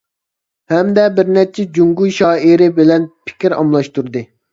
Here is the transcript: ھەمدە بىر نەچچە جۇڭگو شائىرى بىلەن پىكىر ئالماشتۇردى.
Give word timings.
ھەمدە 0.71 1.01
بىر 1.19 1.27
نەچچە 1.35 1.65
جۇڭگو 1.75 2.07
شائىرى 2.15 2.71
بىلەن 2.79 3.05
پىكىر 3.29 3.57
ئالماشتۇردى. 3.59 4.25